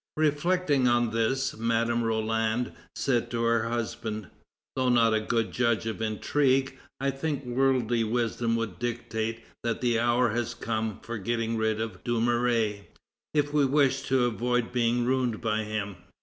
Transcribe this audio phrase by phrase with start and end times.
[0.17, 4.29] Reflecting on this, Madame Roland said to her husband:
[4.75, 9.99] "Though not a good judge of intrigue, I think worldly wisdom would dictate that the
[9.99, 12.85] hour has come for getting rid of Dumouriez,
[13.35, 15.97] if we wish to avoid being ruined by him.